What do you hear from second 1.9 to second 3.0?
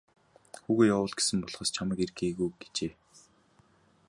ир гээгүй гэжээ.